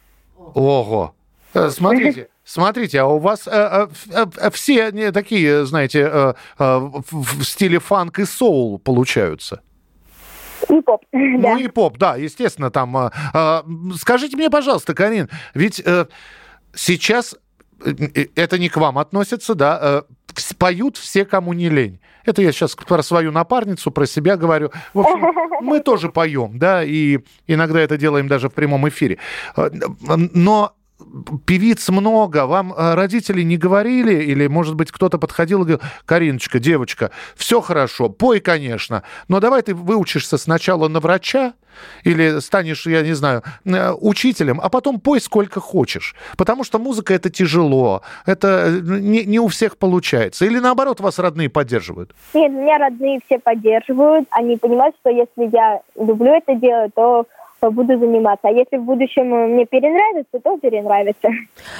[0.55, 1.13] Ого!
[1.53, 3.51] Э, смотрите, Смотрите, а у вас э,
[4.11, 6.79] э, э, все не такие, знаете, э, э,
[7.11, 9.61] в стиле фанк и соул получаются.
[10.69, 11.53] И поп, ну, да.
[11.53, 12.97] Ну и поп, да, естественно, там.
[12.97, 13.61] Э, э,
[13.95, 16.05] скажите мне, пожалуйста, Карин, ведь э,
[16.75, 17.35] сейчас
[17.85, 20.01] э, э, это не к вам относится, да, э,
[20.57, 22.01] поют все, кому не лень.
[22.25, 24.71] Это я сейчас про свою напарницу, про себя говорю.
[24.93, 29.17] В общем, мы тоже поем, да, и иногда это делаем даже в прямом эфире.
[29.55, 30.73] Но
[31.45, 36.59] певиц много, вам э, родители не говорили, или, может быть, кто-то подходил и говорил, Кариночка,
[36.59, 41.53] девочка, все хорошо, пой, конечно, но давай ты выучишься сначала на врача,
[42.03, 46.15] или станешь, я не знаю, э, учителем, а потом пой сколько хочешь.
[46.37, 50.45] Потому что музыка это тяжело, это э, не, не у всех получается.
[50.45, 52.13] Или наоборот, вас родные поддерживают?
[52.33, 54.27] Нет, меня родные все поддерживают.
[54.31, 57.25] Они понимают, что если я люблю это дело, то
[57.71, 58.47] буду заниматься.
[58.47, 61.29] А если в будущем мне перенравится, то перенравится.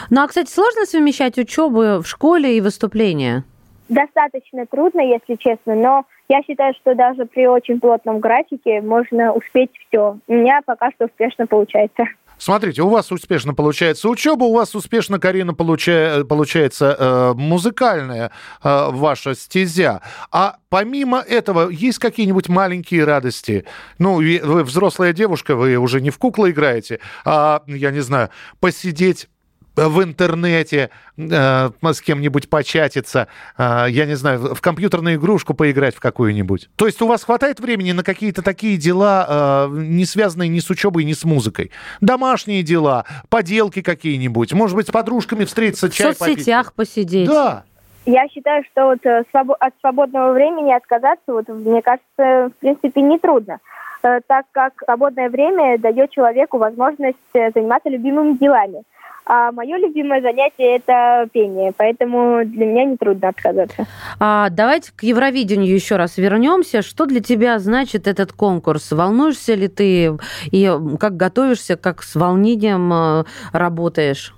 [0.10, 3.44] Ну, а, кстати, сложно совмещать учебу в школе и выступления?
[3.90, 9.72] Достаточно трудно, если честно, но я считаю, что даже при очень плотном графике можно успеть
[9.88, 10.18] все.
[10.28, 12.06] У меня пока что успешно получается.
[12.38, 16.24] Смотрите, у вас успешно получается учеба, у вас успешно, Карина, получа...
[16.28, 18.32] получается э, музыкальная
[18.64, 20.02] э, ваша стезя.
[20.32, 23.66] А помимо этого, есть какие-нибудь маленькие радости?
[24.00, 29.28] Ну, вы взрослая девушка, вы уже не в куклы играете, а, я не знаю, посидеть
[29.76, 36.00] в интернете э, с кем-нибудь початиться, э, я не знаю, в компьютерную игрушку поиграть в
[36.00, 36.70] какую-нибудь.
[36.76, 40.70] То есть у вас хватает времени на какие-то такие дела, э, не связанные ни с
[40.70, 41.72] учебой, ни с музыкой?
[42.02, 46.94] Домашние дела, поделки какие-нибудь, может быть, с подружками встретиться, чай В соцсетях попить?
[46.94, 47.30] посидеть.
[47.30, 47.64] Да.
[48.06, 53.60] Я считаю, что вот э, от свободного времени отказаться, вот, мне кажется, в принципе, нетрудно,
[54.04, 58.84] Э, так как свободное время дает человеку возможность э, заниматься любимыми делами.
[59.26, 63.88] А мое любимое занятие– это пение, поэтому для меня нетрудно отказаться.
[64.20, 66.82] А, давайте к Евровидению еще раз вернемся.
[66.82, 68.92] Что для тебя значит этот конкурс?
[68.92, 70.18] Волнуешься ли ты
[70.52, 74.34] и как готовишься, как с волнением э, работаешь?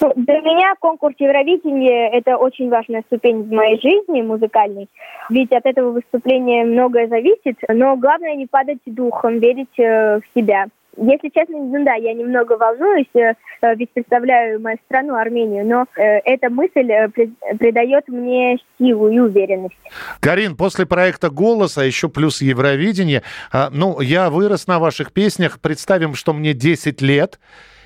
[0.00, 4.88] Ну, Для меня конкурс Евровидения– это очень важная ступень в моей жизни музыкальной,
[5.28, 10.66] ведь от этого выступления многое зависит, но главное не падать духом, верить э, в себя.
[11.00, 15.86] Если честно, ну да, я немного волнуюсь, э, э, ведь представляю мою страну, Армению, но
[15.96, 19.76] э, эта мысль при- придает мне силу и уверенность.
[20.20, 25.60] Карин, после проекта «Голос», а еще плюс Евровидение, а, ну, я вырос на ваших песнях.
[25.60, 27.38] Представим, что мне 10 лет.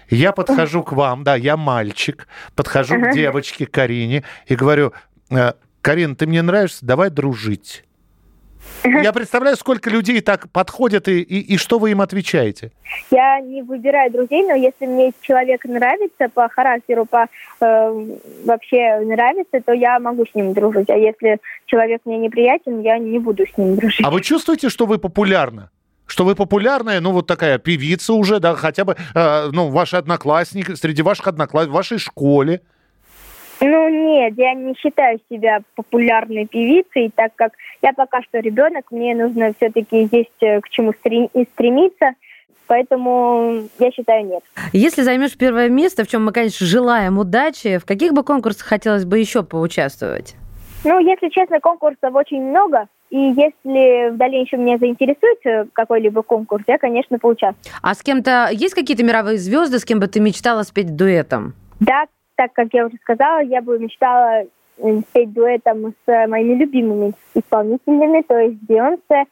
[0.08, 4.92] Я подхожу к вам, да, я мальчик, подхожу к девочке Карине и говорю,
[5.30, 7.84] «Э, Карин, ты мне нравишься, давай дружить.
[8.84, 12.72] Я представляю, сколько людей так подходят, и, и, и что вы им отвечаете?
[13.10, 17.26] Я не выбираю друзей, но если мне человек нравится по характеру, по
[17.60, 18.06] э,
[18.44, 20.90] вообще нравится, то я могу с ним дружить.
[20.90, 24.04] А если человек мне неприятен, я не буду с ним дружить.
[24.04, 25.68] А вы чувствуете, что вы популярны?
[26.06, 30.74] Что вы популярная, ну, вот такая певица уже, да, хотя бы, э, ну, ваши одноклассники,
[30.74, 32.60] среди ваших одноклассников, в вашей школе.
[34.12, 39.54] Нет, я не считаю себя популярной певицей, так как я пока что ребенок, мне нужно
[39.56, 42.12] все-таки есть э, к чему стремиться,
[42.66, 44.42] поэтому я считаю нет.
[44.74, 49.06] Если займешь первое место, в чем мы, конечно, желаем удачи, в каких бы конкурсах хотелось
[49.06, 50.34] бы еще поучаствовать?
[50.84, 56.64] Ну, если честно, конкурсов очень много, и если в дальнейшем меня заинтересует э, какой-либо конкурс,
[56.66, 57.74] я, конечно, поучаствую.
[57.80, 61.54] А с кем-то есть какие-то мировые звезды, с кем бы ты мечтала спеть дуэтом?
[61.80, 62.04] Да,
[62.42, 64.44] так как я уже сказала, я бы мечтала
[65.08, 69.24] спеть дуэтом с моими любимыми исполнителями, то есть Бейонсе,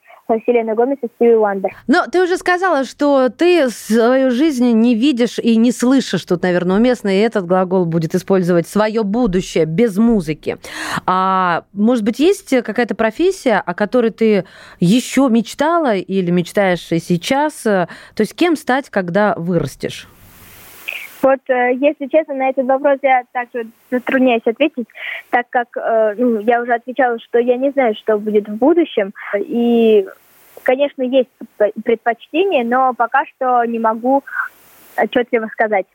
[0.46, 1.72] Селена Гомес и Стиви Уандер.
[1.88, 6.24] Но ты уже сказала, что ты свою жизнь не видишь и не слышишь.
[6.24, 10.58] Тут, наверное, уместно, и этот глагол будет использовать свое будущее без музыки.
[11.04, 14.44] А может быть, есть какая-то профессия, о которой ты
[14.78, 17.62] еще мечтала или мечтаешь и сейчас?
[17.62, 20.06] То есть кем стать, когда вырастешь?
[21.22, 24.88] Вот, э, если честно, на этот вопрос я также затрудняюсь ответить,
[25.30, 29.12] так как э, ну, я уже отвечала, что я не знаю, что будет в будущем.
[29.36, 30.06] И,
[30.62, 31.28] конечно, есть
[31.84, 34.22] предпочтение, но пока что не могу
[34.96, 35.86] отчетливо сказать.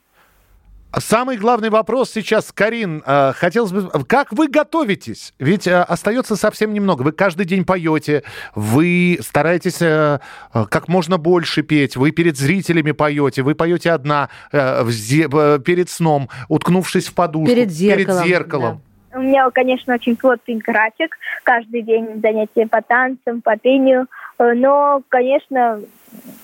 [0.98, 3.90] Самый главный вопрос сейчас, Карин, э, хотелось бы...
[4.06, 5.34] Как вы готовитесь?
[5.40, 7.02] Ведь э, остается совсем немного.
[7.02, 10.20] Вы каждый день поете, вы стараетесь э,
[10.54, 16.30] как можно больше петь, вы перед зрителями поете, вы поете одна, в зе- перед сном,
[16.48, 17.54] уткнувшись в подушку.
[17.54, 18.82] Перед зеркалом, Перед зеркалом.
[19.14, 21.18] У меня, конечно, очень плотный график.
[21.44, 24.08] Каждый день занятия по танцам, по пению.
[24.38, 25.82] Но, конечно,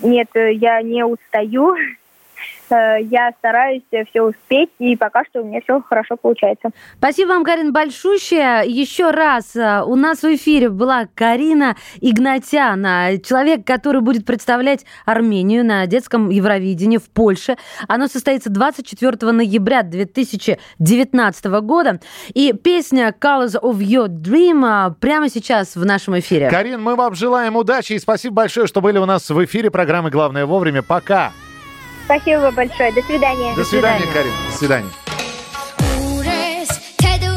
[0.02, 1.76] нет, я не устаю.
[2.71, 6.69] Э, Я стараюсь все успеть, и пока что у меня все хорошо получается.
[6.97, 8.63] Спасибо вам, Карин, большущее.
[8.65, 15.65] Еще раз, э, у нас в эфире была Карина Игнатяна, человек, который будет представлять Армению
[15.65, 17.57] на детском Евровидении в Польше.
[17.88, 21.99] Оно состоится 24 ноября 2019 года.
[22.34, 26.49] И песня Colors of Your Dream э, прямо сейчас в нашем эфире.
[26.49, 30.10] Карин, мы вам желаем удачи и спасибо большое, что были у нас в эфире программы
[30.10, 30.81] «Главное вовремя».
[30.81, 31.31] Пока.
[32.12, 32.91] Спасибо большое.
[32.91, 33.56] До свидания.
[33.56, 34.34] До свидания, Карин.
[34.52, 34.89] До свидания.
[35.95, 37.32] Jures, te du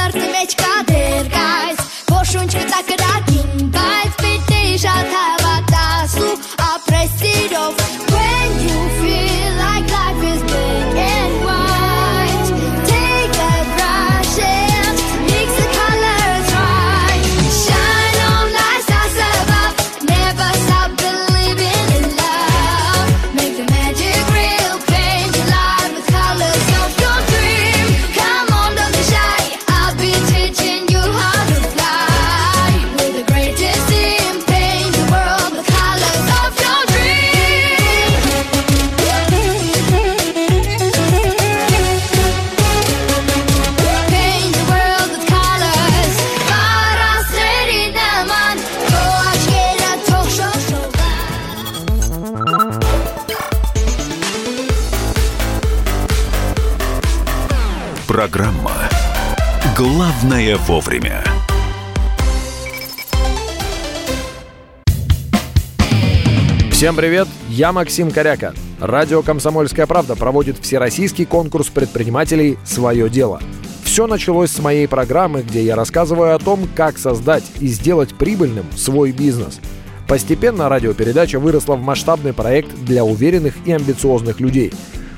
[0.00, 3.19] Սրտի մեջ կա դեր գայց, որ շունչ կտա կրած
[60.50, 61.24] «Главное вовремя».
[66.70, 68.54] Всем привет, я Максим Коряка.
[68.80, 73.40] Радио «Комсомольская правда» проводит всероссийский конкурс предпринимателей «Свое дело».
[73.84, 78.66] Все началось с моей программы, где я рассказываю о том, как создать и сделать прибыльным
[78.76, 79.60] свой бизнес.
[80.08, 84.72] Постепенно радиопередача выросла в масштабный проект для уверенных и амбициозных людей.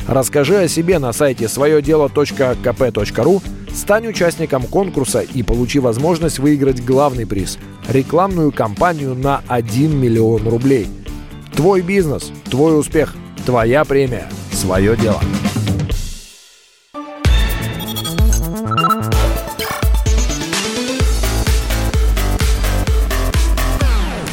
[0.09, 3.43] Расскажи о себе на сайте своедело.кп.ру,
[3.75, 7.59] стань участником конкурса и получи возможность выиграть главный приз–
[7.89, 10.89] рекламную кампанию на 1 миллион рублей–
[11.55, 13.15] Твой бизнес, твой успех,
[13.45, 15.21] твоя премия, свое дело.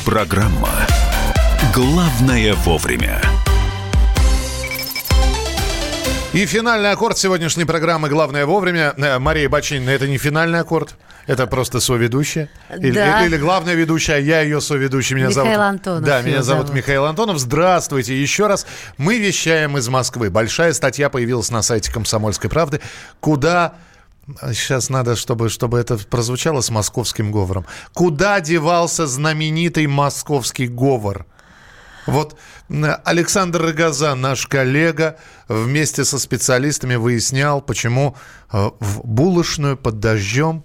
[0.06, 0.70] Программа
[1.74, 3.22] «Главное вовремя».
[6.40, 8.94] И финальный аккорд сегодняшней программы «Главное вовремя».
[8.96, 10.96] Э, Мария Бачинина, это не финальный аккорд,
[11.28, 12.50] это просто соведущая.
[12.78, 13.20] Или, Да.
[13.20, 15.18] или, или главная ведущая, а я ее соведущий.
[15.18, 15.60] Меня Михаил зовут...
[15.60, 16.78] Антонов Да, меня зовут зовут.
[16.78, 17.40] Михаил Антонов.
[17.40, 18.66] Здравствуйте еще раз.
[18.98, 20.30] Мы вещаем из Москвы.
[20.30, 22.80] Большая статья появилась на сайте «Комсомольской правды»,
[23.20, 23.74] куда...
[24.54, 27.66] Сейчас надо, чтобы, чтобы это прозвучало с московским говором.
[27.94, 31.26] Куда девался знаменитый московский говор?
[32.06, 32.38] Вот
[33.04, 38.16] Александр Рогозан, наш коллега, вместе со специалистами выяснял, почему
[38.52, 40.64] э, в булочную под дождем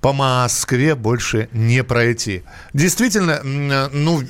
[0.00, 2.42] по Москве больше не пройти.
[2.72, 3.40] Действительно,
[3.92, 4.22] ну,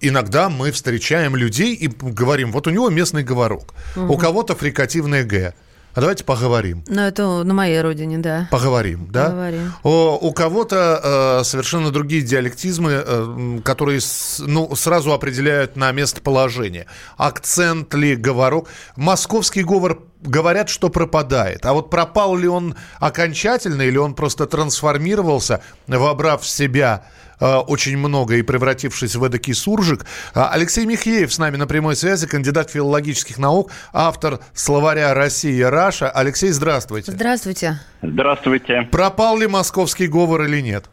[0.00, 4.18] иногда мы встречаем людей и говорим, вот у него местный говорок, у Мгм.
[4.18, 5.54] кого-то фрикативное «г».
[5.94, 6.84] А давайте поговорим.
[6.86, 8.46] Ну, это на моей родине, да.
[8.52, 9.24] Поговорим, да?
[9.26, 9.72] Поговорим.
[9.82, 16.86] О, у кого-то э, совершенно другие диалектизмы, э, которые с- ну, сразу определяют на местоположение.
[17.16, 18.68] Акцент ли, говорок.
[18.96, 21.64] Московский говор говорят, что пропадает.
[21.64, 27.04] А вот пропал ли он окончательно, или он просто трансформировался, вобрав в себя
[27.40, 30.06] очень много и превратившись в эдакий суржик.
[30.34, 36.10] А, Алексей Михеев с нами на прямой связи, кандидат филологических наук, автор словаря «Россия Раша».
[36.10, 37.12] Алексей, здравствуйте.
[37.12, 37.80] Здравствуйте.
[38.02, 38.88] Здравствуйте.
[38.90, 40.90] Пропал ли московский говор или нет?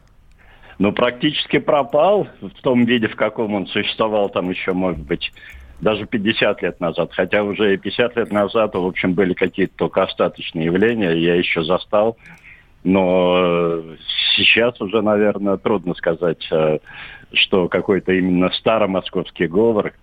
[0.78, 5.32] Ну, практически пропал в том виде, в каком он существовал там еще, может быть,
[5.80, 7.12] даже 50 лет назад.
[7.14, 11.64] Хотя уже и 50 лет назад, в общем, были какие-то только остаточные явления, я еще
[11.64, 12.18] застал.
[12.86, 13.96] Но э,
[14.38, 16.78] сейчас уже, наверное, трудно сказать, э,
[17.34, 19.94] что какой-то именно старомосковский говор э,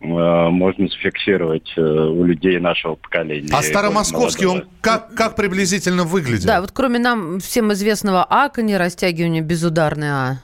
[0.00, 3.48] можно зафиксировать у людей нашего поколения.
[3.52, 6.46] А старомосковский, он как, как приблизительно выглядел?
[6.46, 10.34] Да, вот кроме нам всем известного акони, растягивания безударной А.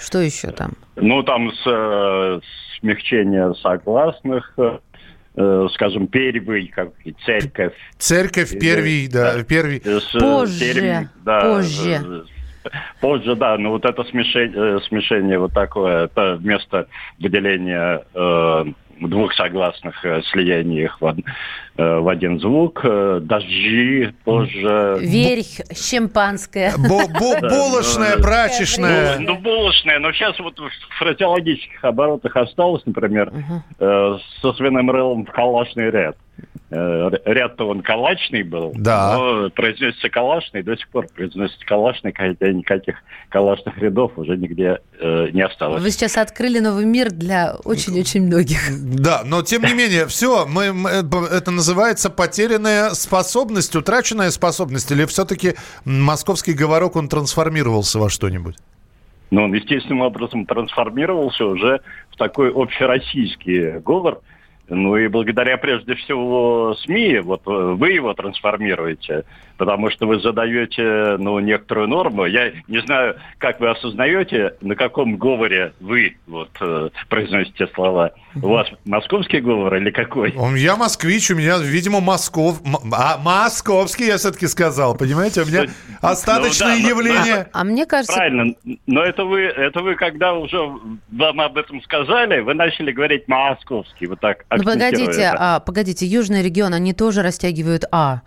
[0.00, 0.72] Что еще там?
[0.96, 2.40] Ну, там с,
[2.80, 4.58] смягчение согласных,
[5.72, 7.72] скажем, первый, как и церковь.
[7.98, 9.80] Церковь, первый, да, первый.
[9.80, 12.00] С, э, Позже, термин- да, позже.
[12.04, 12.22] э,
[13.00, 16.86] Позже, да, но вот это смешение, э, смешение вот такое, это вместо
[17.18, 18.64] выделения э,
[19.08, 21.06] двух согласных, э, слияния их в,
[21.76, 24.96] э, в один звук, э, дожди, позже...
[25.00, 25.46] Верх,
[25.76, 26.72] шампанское.
[26.76, 29.18] Бо- бо- булочная, прачечная.
[29.18, 33.32] Ну, ну, булочная, но сейчас вот в фразеологических оборотах осталось, например,
[33.78, 36.16] э, со свиным рылом в калашный ряд.
[36.74, 39.14] Э, ряд-то он калачный был, Да.
[39.18, 42.94] но произносится калашный, до сих пор произносится калашный, хотя никаких
[43.28, 45.82] калашных рядов уже нигде э, не осталось.
[45.82, 48.58] Вы сейчас открыли новый мир для очень-очень многих.
[48.98, 55.04] Да, но тем не менее, все, мы, мы- это называется потерянная способность, утраченная способность, или
[55.04, 58.56] все-таки московский говорок, он трансформировался во что-нибудь?
[59.30, 61.80] Но он естественным образом трансформировался уже
[62.10, 64.20] в такой общероссийский говор.
[64.74, 69.24] Ну и благодаря прежде всего СМИ, вот э, вы его трансформируете.
[69.62, 72.24] Потому что вы задаете, ну, некоторую норму.
[72.26, 78.10] Я не знаю, как вы осознаете, на каком говоре вы вот э, произносите слова.
[78.34, 80.34] У вас московский говор или какой?
[80.58, 82.60] Я москвич, у меня, видимо, Москов...
[82.92, 85.42] А, московский, я все-таки сказал, понимаете?
[85.42, 85.66] У меня
[86.00, 87.48] остаточные Ну да, но- явления.
[87.52, 88.54] А мне кажется, Правильно,
[88.88, 94.06] но это вы, это вы, когда уже вам об этом сказали, вы начали говорить московский,
[94.08, 98.22] вот так ну погодите, а, погодите, южный регион, они тоже растягивают А.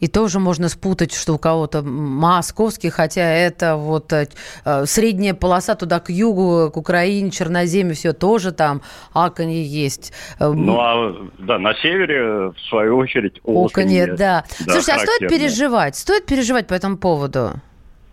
[0.00, 4.28] И тоже можно спутать, что у кого-то московский, хотя это вот э,
[4.64, 8.82] э, средняя полоса туда к югу, к Украине, Черноземье, все тоже там
[9.14, 10.12] аканье есть.
[10.38, 13.66] Э, Ну, а да, на севере, в свою очередь, Оконье,
[14.04, 14.44] оконье, да.
[14.48, 15.96] Слушайте, а стоит переживать?
[15.96, 17.52] Стоит переживать по этому поводу?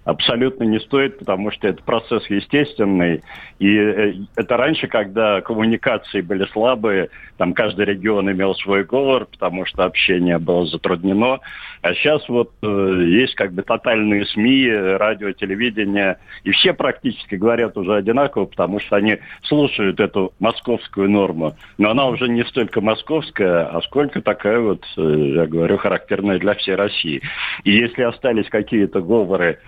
[0.06, 3.24] Абсолютно не стоит, потому что это процесс естественный.
[3.60, 9.66] И э, это раньше, когда коммуникации были слабые, там каждый регион имел свой говор, потому
[9.66, 11.40] что общение было затруднено.
[11.84, 17.76] А сейчас вот э, есть как бы тотальные СМИ, радио, телевидение, и все практически говорят
[17.76, 21.58] уже одинаково, потому что они слушают эту московскую норму.
[21.78, 25.02] Но она уже не столько московская, а сколько такая вот, э,
[25.36, 27.22] я говорю, характерная для всей России.
[27.66, 29.60] И если остались какие-то говоры,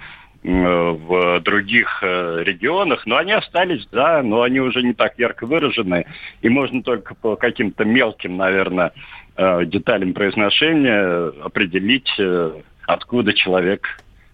[0.41, 5.45] э, в других э, регионах, но они остались, да, но они уже не так ярко
[5.45, 6.05] выражены,
[6.41, 8.93] и можно только по каким-то мелким, наверное,
[9.37, 12.51] деталям произношения определить, э,
[12.87, 13.81] откуда человек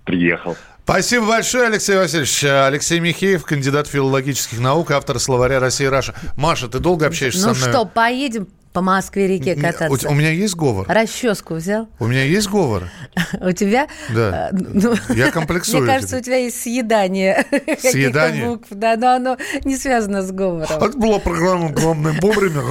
[0.05, 0.55] приехал.
[0.83, 2.43] Спасибо большое, Алексей Васильевич.
[2.43, 6.13] Алексей Михеев, кандидат филологических наук, автор словаря «Россия Раша».
[6.37, 7.71] Маша, ты долго общаешься Ну со мной?
[7.71, 10.09] что, поедем по Москве-реке У, кататься?
[10.09, 10.85] у меня есть говор.
[10.89, 11.87] Расческу взял?
[11.99, 12.89] У меня есть говор.
[13.41, 13.87] У тебя?
[14.09, 14.49] Да.
[14.51, 15.83] э, ну, Я комплексую.
[15.83, 18.45] Мне кажется, у тебя есть съедание каких-то Съедание?
[18.47, 20.67] букв, да, но оно не связано с говором.
[20.83, 22.61] Это была программа «Главное вовремя».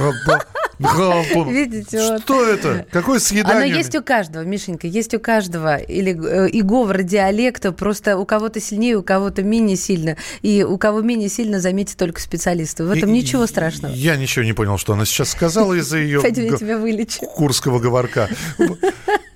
[1.47, 2.21] Видите, вот.
[2.21, 2.85] Что это?
[2.91, 3.65] Какое съедание?
[3.65, 5.77] Оно есть у каждого, Мишенька, есть у каждого.
[5.77, 10.17] Или э, и говор диалекта, просто у кого-то сильнее, у кого-то менее сильно.
[10.41, 12.83] И у кого менее сильно, заметьте только специалисты.
[12.83, 13.93] В этом И- ничего страшного.
[13.93, 17.21] Я ничего не понял, что она сейчас сказала из-за ее Пойдем, я тебя вылечу.
[17.21, 18.29] курского говорка.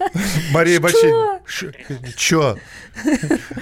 [0.51, 1.39] Мария Баченина.
[2.15, 2.57] Че?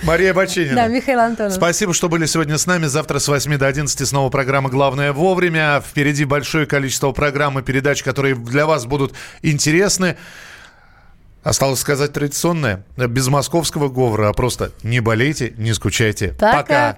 [0.04, 0.76] Мария Баченина.
[0.76, 1.54] Да, Михаил Антонов.
[1.54, 2.86] Спасибо, что были сегодня с нами.
[2.86, 5.82] Завтра с 8 до 11 снова программа «Главное вовремя».
[5.82, 10.18] Впереди большое количество программ и передач, которые для вас будут интересны.
[11.43, 12.86] Осталось сказать традиционное.
[12.95, 16.36] Без московского говора, а просто не болейте, не скучайте.
[16.39, 16.97] Пока.